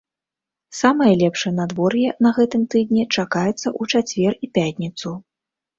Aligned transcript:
Самае 0.77 1.09
лепшае 1.23 1.51
надвор'е 1.59 2.09
на 2.27 2.33
гэтым 2.39 2.61
тыдні 2.75 3.03
чакаецца 3.15 3.55
ў 3.61 3.83
чацвер 3.95 4.31
і 4.47 4.53
пятніцу. 4.59 5.17